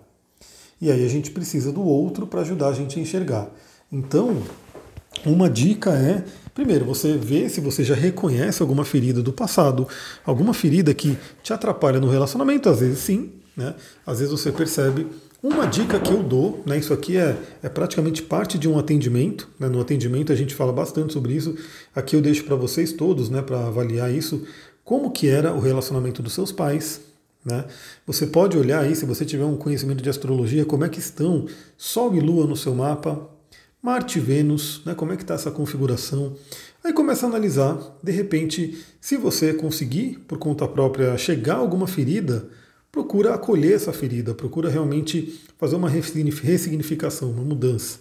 E 0.80 0.92
aí 0.92 1.04
a 1.04 1.10
gente 1.10 1.32
precisa 1.32 1.72
do 1.72 1.82
outro 1.82 2.28
para 2.28 2.42
ajudar 2.42 2.68
a 2.68 2.74
gente 2.74 3.00
a 3.00 3.02
enxergar. 3.02 3.50
Então, 3.92 4.38
uma 5.26 5.50
dica 5.50 5.92
é, 5.92 6.24
primeiro, 6.54 6.86
você 6.86 7.18
vê 7.18 7.48
se 7.48 7.62
você 7.62 7.84
já 7.84 7.96
reconhece 7.96 8.62
alguma 8.62 8.84
ferida 8.84 9.24
do 9.24 9.32
passado, 9.32 9.88
alguma 10.26 10.54
ferida 10.54 10.94
que 10.94 11.18
te 11.42 11.54
atrapalha 11.54 12.00
no 12.00 12.10
relacionamento, 12.10 12.70
às 12.70 12.82
vezes 12.82 13.00
sim, 13.00 13.32
né? 13.56 13.76
Às 14.06 14.20
vezes 14.20 14.32
você 14.32 14.52
percebe. 14.52 15.08
Uma 15.42 15.66
dica 15.66 16.00
que 16.00 16.10
eu 16.10 16.24
dou, 16.24 16.64
né, 16.66 16.78
isso 16.78 16.94
aqui 16.94 17.18
é, 17.18 17.38
é 17.62 17.68
praticamente 17.68 18.22
parte 18.22 18.58
de 18.58 18.70
um 18.70 18.80
atendimento. 18.80 19.50
Né, 19.60 19.68
no 19.68 19.82
atendimento 19.82 20.32
a 20.32 20.36
gente 20.36 20.56
fala 20.56 20.72
bastante 20.72 21.12
sobre 21.12 21.34
isso. 21.34 21.54
Aqui 21.94 22.16
eu 22.16 22.22
deixo 22.22 22.46
para 22.46 22.56
vocês 22.56 22.94
todos, 22.94 23.30
né, 23.30 23.42
para 23.42 23.68
avaliar 23.68 24.10
isso, 24.10 24.48
como 24.86 25.12
que 25.12 25.28
era 25.28 25.54
o 25.54 25.60
relacionamento 25.60 26.22
dos 26.22 26.34
seus 26.34 26.52
pais, 26.52 27.02
né? 27.44 27.66
Você 28.08 28.26
pode 28.26 28.58
olhar 28.58 28.82
aí, 28.82 28.96
se 28.96 29.06
você 29.06 29.26
tiver 29.26 29.44
um 29.44 29.58
conhecimento 29.58 30.02
de 30.02 30.10
astrologia, 30.10 30.66
como 30.66 30.86
é 30.86 30.90
que 30.90 31.00
estão 31.00 31.46
Sol 31.78 32.16
e 32.16 32.20
Lua 32.20 32.48
no 32.48 32.56
seu 32.56 32.74
mapa, 32.74 33.30
Marte 33.82 34.18
e 34.18 34.22
Vênus, 34.22 34.82
né? 34.86 34.96
como 34.96 35.12
é 35.12 35.18
que 35.18 35.24
está 35.24 35.34
essa 35.34 35.52
configuração. 35.52 36.38
Aí 36.82 36.94
começa 36.94 37.26
a 37.26 37.30
analisar, 37.30 37.78
de 38.02 38.14
repente, 38.14 38.82
se 39.02 39.18
você 39.18 39.54
conseguir, 39.54 40.20
por 40.26 40.38
conta 40.38 40.66
própria, 40.66 41.18
chegar 41.18 41.56
a 41.56 41.58
alguma 41.58 41.86
ferida, 41.86 42.48
procura 42.94 43.34
acolher 43.34 43.74
essa 43.74 43.92
ferida, 43.92 44.36
procura 44.36 44.70
realmente 44.70 45.42
fazer 45.58 45.76
uma 45.76 45.90
ressignificação, 45.90 47.32
uma 47.32 47.44
mudança. 47.44 47.98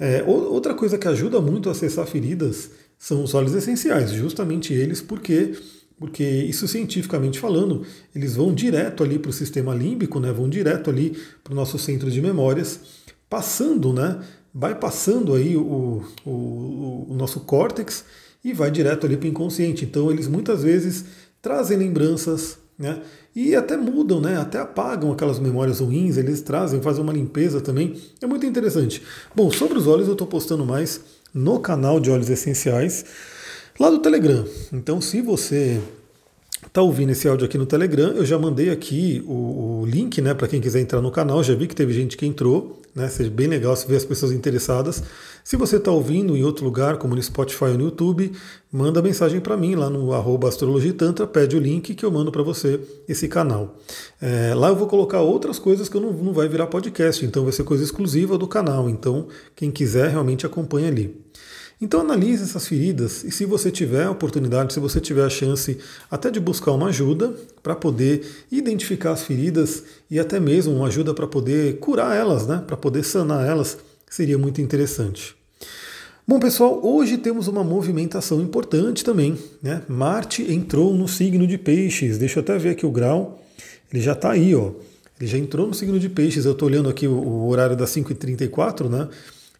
É, 0.00 0.24
outra 0.26 0.72
coisa 0.74 0.96
que 0.96 1.06
ajuda 1.06 1.38
muito 1.38 1.68
a 1.68 1.72
acessar 1.72 2.06
feridas 2.06 2.70
são 2.98 3.22
os 3.22 3.34
óleos 3.34 3.54
essenciais, 3.54 4.10
justamente 4.10 4.72
eles, 4.72 5.02
porque 5.02 5.52
porque 5.98 6.24
isso 6.24 6.66
cientificamente 6.66 7.38
falando, 7.38 7.86
eles 8.12 8.34
vão 8.34 8.52
direto 8.52 9.04
ali 9.04 9.20
para 9.20 9.28
o 9.28 9.32
sistema 9.32 9.72
límbico, 9.72 10.18
né, 10.18 10.32
vão 10.32 10.48
direto 10.48 10.90
ali 10.90 11.16
para 11.44 11.52
o 11.52 11.54
nosso 11.54 11.78
centro 11.78 12.10
de 12.10 12.20
memórias, 12.20 12.80
passando, 13.30 13.92
né, 13.92 14.18
vai 14.52 14.74
passando 14.74 15.32
aí 15.32 15.56
o, 15.56 16.02
o, 16.24 17.06
o 17.10 17.14
nosso 17.14 17.40
córtex 17.40 18.04
e 18.42 18.52
vai 18.52 18.68
direto 18.68 19.06
ali 19.06 19.16
para 19.16 19.26
o 19.26 19.28
inconsciente. 19.28 19.84
Então 19.84 20.10
eles 20.10 20.26
muitas 20.26 20.64
vezes 20.64 21.04
trazem 21.40 21.78
lembranças, 21.78 22.58
né, 22.82 23.00
e 23.34 23.54
até 23.54 23.76
mudam, 23.76 24.20
né, 24.20 24.36
até 24.36 24.58
apagam 24.58 25.12
aquelas 25.12 25.38
memórias 25.38 25.78
ruins, 25.78 26.16
eles 26.16 26.42
trazem, 26.42 26.82
fazem 26.82 27.02
uma 27.02 27.12
limpeza 27.12 27.60
também, 27.60 27.96
é 28.20 28.26
muito 28.26 28.44
interessante. 28.44 29.00
Bom, 29.34 29.50
sobre 29.52 29.78
os 29.78 29.86
óleos 29.86 30.08
eu 30.08 30.14
estou 30.14 30.26
postando 30.26 30.66
mais 30.66 31.00
no 31.32 31.60
canal 31.60 32.00
de 32.00 32.10
óleos 32.10 32.28
essenciais, 32.28 33.04
lá 33.78 33.88
do 33.88 34.00
Telegram. 34.00 34.44
Então, 34.72 35.00
se 35.00 35.22
você 35.22 35.80
está 36.66 36.82
ouvindo 36.82 37.10
esse 37.10 37.28
áudio 37.28 37.46
aqui 37.46 37.56
no 37.56 37.66
Telegram, 37.66 38.10
eu 38.10 38.24
já 38.24 38.38
mandei 38.38 38.68
aqui 38.68 39.22
o, 39.26 39.82
o 39.82 39.86
link 39.86 40.20
né, 40.20 40.34
para 40.34 40.48
quem 40.48 40.60
quiser 40.60 40.80
entrar 40.80 41.00
no 41.00 41.10
canal. 41.10 41.42
Já 41.42 41.54
vi 41.54 41.68
que 41.68 41.76
teve 41.76 41.92
gente 41.92 42.16
que 42.16 42.26
entrou, 42.26 42.81
né? 42.94 43.08
Seja 43.08 43.30
bem 43.30 43.46
legal 43.46 43.74
se 43.74 43.86
ver 43.86 43.96
as 43.96 44.04
pessoas 44.04 44.32
interessadas. 44.32 45.02
Se 45.44 45.56
você 45.56 45.76
está 45.76 45.90
ouvindo 45.90 46.36
em 46.36 46.44
outro 46.44 46.64
lugar, 46.64 46.98
como 46.98 47.14
no 47.14 47.22
Spotify 47.22 47.64
ou 47.64 47.74
no 47.74 47.84
YouTube, 47.84 48.32
manda 48.70 49.02
mensagem 49.02 49.40
para 49.40 49.56
mim 49.56 49.74
lá 49.74 49.90
no 49.90 50.12
arroba 50.12 50.48
astrologitantra, 50.48 51.26
pede 51.26 51.56
o 51.56 51.60
link 51.60 51.94
que 51.94 52.04
eu 52.04 52.10
mando 52.10 52.30
para 52.30 52.42
você 52.42 52.80
esse 53.08 53.28
canal. 53.28 53.76
É, 54.20 54.54
lá 54.54 54.68
eu 54.68 54.76
vou 54.76 54.86
colocar 54.86 55.20
outras 55.20 55.58
coisas 55.58 55.88
que 55.88 55.96
eu 55.96 56.00
não, 56.00 56.12
não 56.12 56.32
vai 56.32 56.48
virar 56.48 56.66
podcast, 56.66 57.24
então 57.24 57.44
vai 57.44 57.52
ser 57.52 57.64
coisa 57.64 57.82
exclusiva 57.82 58.38
do 58.38 58.46
canal. 58.46 58.88
Então, 58.88 59.26
quem 59.56 59.70
quiser 59.70 60.10
realmente 60.10 60.46
acompanha 60.46 60.88
ali. 60.88 61.21
Então 61.82 62.00
analise 62.00 62.44
essas 62.44 62.68
feridas 62.68 63.24
e 63.24 63.32
se 63.32 63.44
você 63.44 63.68
tiver 63.68 64.04
a 64.04 64.10
oportunidade, 64.12 64.72
se 64.72 64.78
você 64.78 65.00
tiver 65.00 65.24
a 65.24 65.28
chance 65.28 65.78
até 66.08 66.30
de 66.30 66.38
buscar 66.38 66.70
uma 66.70 66.86
ajuda 66.86 67.34
para 67.60 67.74
poder 67.74 68.24
identificar 68.52 69.10
as 69.10 69.24
feridas 69.24 69.82
e 70.08 70.20
até 70.20 70.38
mesmo 70.38 70.72
uma 70.76 70.86
ajuda 70.86 71.12
para 71.12 71.26
poder 71.26 71.80
curar 71.80 72.16
elas, 72.16 72.46
né? 72.46 72.62
para 72.64 72.76
poder 72.76 73.02
sanar 73.02 73.44
elas, 73.44 73.78
seria 74.08 74.38
muito 74.38 74.60
interessante. 74.60 75.34
Bom, 76.24 76.38
pessoal, 76.38 76.78
hoje 76.86 77.18
temos 77.18 77.48
uma 77.48 77.64
movimentação 77.64 78.40
importante 78.40 79.04
também. 79.04 79.36
Né? 79.60 79.82
Marte 79.88 80.52
entrou 80.52 80.94
no 80.94 81.08
signo 81.08 81.48
de 81.48 81.58
Peixes. 81.58 82.16
Deixa 82.16 82.38
eu 82.38 82.44
até 82.44 82.56
ver 82.58 82.70
aqui 82.70 82.86
o 82.86 82.92
grau. 82.92 83.42
Ele 83.92 84.00
já 84.00 84.12
está 84.12 84.30
aí, 84.30 84.54
ó. 84.54 84.70
Ele 85.18 85.28
já 85.28 85.36
entrou 85.36 85.66
no 85.66 85.74
signo 85.74 85.98
de 85.98 86.08
Peixes. 86.08 86.44
Eu 86.44 86.52
estou 86.52 86.68
olhando 86.68 86.88
aqui 86.88 87.08
o, 87.08 87.48
horário 87.48 87.76
das 87.76 87.90
5h34, 87.90 88.88
né? 88.88 89.08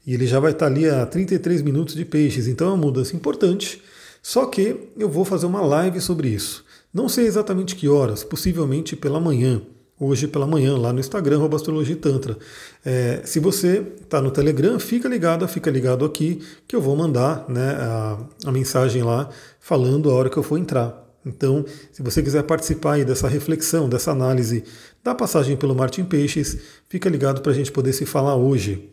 E 0.06 0.14
ele 0.14 0.26
já 0.26 0.40
vai 0.40 0.52
estar 0.52 0.66
ali 0.66 0.88
a 0.88 1.06
33 1.06 1.62
minutos 1.62 1.94
de 1.94 2.04
peixes, 2.04 2.49
então 2.49 2.68
é 2.68 2.71
uma 2.71 2.76
mudança 2.76 3.14
importante. 3.14 3.82
Só 4.23 4.47
que 4.47 4.76
eu 4.99 5.09
vou 5.09 5.25
fazer 5.25 5.47
uma 5.47 5.61
live 5.61 6.00
sobre 6.00 6.28
isso. 6.28 6.64
Não 6.92 7.09
sei 7.09 7.26
exatamente 7.26 7.75
que 7.75 7.88
horas, 7.88 8.23
possivelmente 8.23 8.94
pela 8.94 9.18
manhã, 9.18 9.62
hoje 9.99 10.26
pela 10.26 10.47
manhã, 10.47 10.76
lá 10.76 10.92
no 10.92 11.00
Instagram, 11.00 11.49
Astrologia 11.54 11.97
Tantra. 11.97 12.37
É, 12.85 13.23
se 13.25 13.40
você 13.40 13.87
está 14.02 14.21
no 14.21 14.30
Telegram, 14.30 14.78
fica 14.78 15.09
ligado, 15.09 15.47
fica 15.47 15.71
ligado 15.71 16.04
aqui, 16.04 16.42
que 16.66 16.75
eu 16.75 16.80
vou 16.80 16.97
mandar 16.97 17.44
né, 17.49 17.76
a, 17.78 18.18
a, 18.47 18.52
mensagem 18.52 19.02
lá 19.02 19.28
falando 19.61 20.11
a 20.11 20.14
hora 20.14 20.28
que 20.28 20.37
eu 20.37 20.42
for 20.42 20.59
entrar. 20.59 21.00
Então, 21.25 21.64
se 21.92 22.02
você 22.02 22.21
quiser 22.21 22.42
participar 22.42 22.94
aí 22.94 23.04
dessa 23.04 23.28
reflexão, 23.28 23.88
dessa 23.88 24.11
análise 24.11 24.64
da 25.04 25.14
passagem 25.14 25.56
pelo 25.56 25.75
Martin 25.75 26.04
Peixes, 26.04 26.59
fica 26.88 27.09
ligado 27.09 27.40
para 27.40 27.52
a 27.52 27.54
gente 27.54 27.71
poder 27.71 27.92
se 27.92 28.04
falar 28.04 28.35
hoje. 28.35 28.90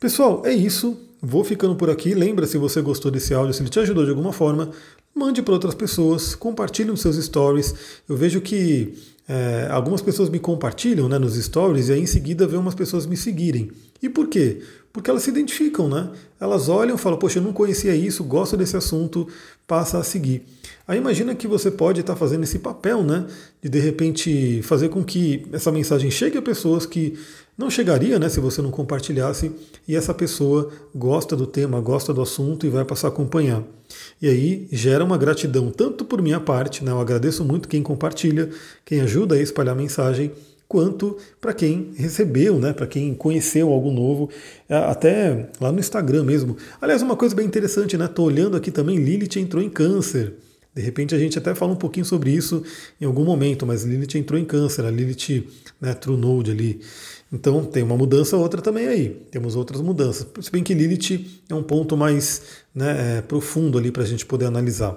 Pessoal, 0.00 0.42
é 0.46 0.54
isso. 0.54 0.96
Vou 1.20 1.42
ficando 1.42 1.74
por 1.74 1.90
aqui. 1.90 2.14
Lembra, 2.14 2.46
se 2.46 2.56
você 2.56 2.80
gostou 2.80 3.10
desse 3.10 3.34
áudio, 3.34 3.52
se 3.52 3.60
ele 3.62 3.68
te 3.68 3.80
ajudou 3.80 4.04
de 4.04 4.10
alguma 4.10 4.32
forma, 4.32 4.70
mande 5.14 5.42
para 5.42 5.54
outras 5.54 5.74
pessoas, 5.74 6.36
compartilhe 6.36 6.88
nos 6.88 7.00
seus 7.00 7.16
stories. 7.16 7.74
Eu 8.08 8.16
vejo 8.16 8.40
que 8.40 8.94
é, 9.28 9.66
algumas 9.70 10.00
pessoas 10.00 10.30
me 10.30 10.38
compartilham 10.38 11.08
né, 11.08 11.18
nos 11.18 11.34
stories 11.34 11.88
e 11.88 11.92
aí 11.94 12.00
em 12.00 12.06
seguida 12.06 12.46
vê 12.46 12.56
umas 12.56 12.76
pessoas 12.76 13.06
me 13.06 13.16
seguirem. 13.16 13.72
E 14.00 14.08
por 14.08 14.28
quê? 14.28 14.62
Porque 14.92 15.10
elas 15.10 15.22
se 15.22 15.30
identificam, 15.30 15.88
né? 15.88 16.10
Elas 16.40 16.68
olham 16.68 16.96
e 16.96 16.98
falam, 16.98 17.18
poxa, 17.18 17.38
eu 17.38 17.42
não 17.42 17.52
conhecia 17.52 17.94
isso, 17.94 18.24
gosto 18.24 18.56
desse 18.56 18.76
assunto, 18.76 19.28
passa 19.66 19.98
a 19.98 20.02
seguir. 20.02 20.44
Aí 20.86 20.98
imagina 20.98 21.34
que 21.34 21.46
você 21.46 21.70
pode 21.70 22.00
estar 22.00 22.16
fazendo 22.16 22.44
esse 22.44 22.58
papel, 22.58 23.02
né? 23.02 23.26
De 23.62 23.68
de 23.68 23.78
repente 23.78 24.62
fazer 24.62 24.88
com 24.88 25.04
que 25.04 25.46
essa 25.52 25.70
mensagem 25.70 26.10
chegue 26.10 26.38
a 26.38 26.42
pessoas 26.42 26.86
que 26.86 27.18
não 27.58 27.68
chegaria 27.68 28.20
né, 28.20 28.28
se 28.28 28.38
você 28.38 28.62
não 28.62 28.70
compartilhasse, 28.70 29.50
e 29.86 29.96
essa 29.96 30.14
pessoa 30.14 30.70
gosta 30.94 31.34
do 31.34 31.44
tema, 31.44 31.80
gosta 31.80 32.14
do 32.14 32.22
assunto 32.22 32.64
e 32.64 32.70
vai 32.70 32.84
passar 32.84 33.08
a 33.08 33.10
acompanhar. 33.10 33.64
E 34.22 34.28
aí 34.28 34.68
gera 34.70 35.04
uma 35.04 35.18
gratidão 35.18 35.68
tanto 35.72 36.04
por 36.04 36.22
minha 36.22 36.38
parte, 36.38 36.84
né, 36.84 36.92
eu 36.92 37.00
agradeço 37.00 37.44
muito 37.44 37.68
quem 37.68 37.82
compartilha, 37.82 38.48
quem 38.84 39.00
ajuda 39.00 39.34
a 39.34 39.42
espalhar 39.42 39.74
a 39.74 39.76
mensagem, 39.76 40.30
quanto 40.68 41.16
para 41.40 41.54
quem 41.54 41.92
recebeu, 41.96 42.58
né, 42.58 42.72
para 42.72 42.86
quem 42.86 43.14
conheceu 43.14 43.72
algo 43.72 43.90
novo, 43.90 44.28
é, 44.68 44.76
até 44.76 45.48
lá 45.60 45.72
no 45.72 45.80
Instagram 45.80 46.24
mesmo. 46.24 46.56
Aliás, 46.80 47.00
uma 47.00 47.16
coisa 47.16 47.34
bem 47.34 47.46
interessante, 47.46 47.96
né? 47.96 48.06
Tô 48.06 48.24
olhando 48.24 48.56
aqui 48.56 48.70
também, 48.70 48.98
Lilith 48.98 49.38
entrou 49.38 49.62
em 49.62 49.70
câncer. 49.70 50.34
De 50.74 50.82
repente 50.82 51.14
a 51.14 51.18
gente 51.18 51.38
até 51.38 51.54
fala 51.54 51.72
um 51.72 51.76
pouquinho 51.76 52.04
sobre 52.04 52.30
isso 52.30 52.62
em 53.00 53.06
algum 53.06 53.24
momento, 53.24 53.66
mas 53.66 53.82
Lilith 53.82 54.16
entrou 54.16 54.38
em 54.38 54.44
câncer, 54.44 54.84
a 54.84 54.90
Lilith, 54.90 55.48
né, 55.80 55.94
True 55.94 56.16
Node 56.16 56.50
ali. 56.50 56.80
Então 57.32 57.64
tem 57.64 57.82
uma 57.82 57.96
mudança, 57.96 58.36
outra 58.36 58.60
também 58.60 58.86
aí. 58.86 59.08
Temos 59.30 59.56
outras 59.56 59.80
mudanças. 59.80 60.26
Se 60.40 60.52
bem 60.52 60.62
que 60.62 60.74
Lilith 60.74 61.42
é 61.48 61.54
um 61.54 61.62
ponto 61.62 61.96
mais 61.96 62.42
né, 62.74 63.18
é, 63.18 63.22
profundo 63.22 63.78
ali 63.78 63.90
para 63.90 64.02
a 64.02 64.06
gente 64.06 64.24
poder 64.24 64.44
analisar. 64.44 64.96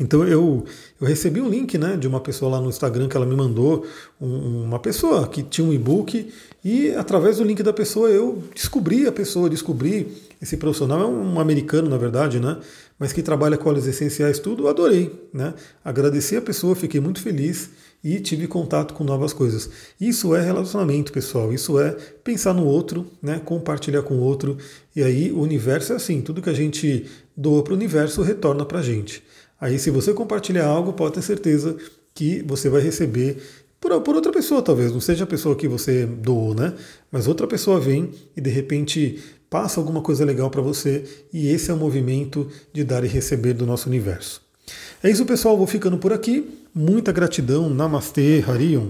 Então 0.00 0.26
eu, 0.26 0.64
eu 0.98 1.06
recebi 1.06 1.40
um 1.40 1.48
link 1.48 1.76
né, 1.76 1.98
de 1.98 2.08
uma 2.08 2.18
pessoa 2.18 2.52
lá 2.52 2.60
no 2.60 2.70
Instagram 2.70 3.08
que 3.08 3.16
ela 3.16 3.26
me 3.26 3.36
mandou, 3.36 3.86
um, 4.18 4.64
uma 4.64 4.78
pessoa 4.78 5.28
que 5.28 5.42
tinha 5.42 5.66
um 5.66 5.72
e-book, 5.72 6.32
e 6.64 6.90
através 6.92 7.36
do 7.36 7.44
link 7.44 7.62
da 7.62 7.74
pessoa 7.74 8.08
eu 8.08 8.42
descobri 8.54 9.06
a 9.06 9.12
pessoa, 9.12 9.50
descobri 9.50 10.08
esse 10.40 10.56
profissional, 10.56 11.02
é 11.02 11.06
um 11.06 11.38
americano 11.38 11.90
na 11.90 11.98
verdade, 11.98 12.40
né? 12.40 12.58
Mas 12.98 13.12
que 13.12 13.22
trabalha 13.22 13.58
com 13.58 13.68
óleos 13.68 13.86
essenciais, 13.86 14.38
tudo, 14.38 14.66
adorei. 14.66 15.12
Né? 15.32 15.52
Agradeci 15.84 16.36
a 16.36 16.40
pessoa, 16.40 16.74
fiquei 16.74 17.00
muito 17.00 17.20
feliz 17.20 17.70
e 18.02 18.18
tive 18.20 18.46
contato 18.46 18.94
com 18.94 19.04
novas 19.04 19.32
coisas. 19.32 19.68
Isso 20.00 20.34
é 20.34 20.40
relacionamento, 20.40 21.12
pessoal. 21.12 21.52
Isso 21.52 21.80
é 21.80 21.96
pensar 22.22 22.54
no 22.54 22.64
outro, 22.64 23.06
né? 23.20 23.40
compartilhar 23.44 24.02
com 24.02 24.14
o 24.14 24.20
outro. 24.20 24.56
E 24.94 25.02
aí 25.02 25.32
o 25.32 25.40
universo 25.40 25.92
é 25.92 25.96
assim: 25.96 26.20
tudo 26.20 26.40
que 26.40 26.50
a 26.50 26.54
gente 26.54 27.06
doa 27.36 27.62
para 27.62 27.72
o 27.72 27.76
universo 27.76 28.22
retorna 28.22 28.64
para 28.64 28.78
a 28.78 28.82
gente. 28.82 29.22
Aí, 29.62 29.78
se 29.78 29.90
você 29.90 30.12
compartilhar 30.12 30.66
algo, 30.66 30.92
pode 30.92 31.14
ter 31.14 31.22
certeza 31.22 31.76
que 32.12 32.42
você 32.44 32.68
vai 32.68 32.80
receber 32.82 33.40
por, 33.80 34.00
por, 34.00 34.16
outra 34.16 34.32
pessoa, 34.32 34.60
talvez. 34.60 34.90
Não 34.90 35.00
seja 35.00 35.22
a 35.22 35.26
pessoa 35.26 35.54
que 35.54 35.68
você 35.68 36.04
doou, 36.04 36.52
né? 36.52 36.74
Mas 37.12 37.28
outra 37.28 37.46
pessoa 37.46 37.78
vem 37.78 38.10
e 38.36 38.40
de 38.40 38.50
repente 38.50 39.22
passa 39.48 39.78
alguma 39.78 40.02
coisa 40.02 40.24
legal 40.24 40.50
para 40.50 40.60
você. 40.60 41.04
E 41.32 41.46
esse 41.46 41.70
é 41.70 41.74
o 41.74 41.76
movimento 41.76 42.48
de 42.72 42.82
dar 42.82 43.04
e 43.04 43.06
receber 43.06 43.52
do 43.52 43.64
nosso 43.64 43.88
universo. 43.88 44.42
É 45.00 45.08
isso, 45.08 45.24
pessoal. 45.24 45.56
Vou 45.56 45.68
ficando 45.68 45.96
por 45.96 46.12
aqui. 46.12 46.44
Muita 46.74 47.12
gratidão. 47.12 47.70
Namastê, 47.70 48.42
Harion. 48.44 48.88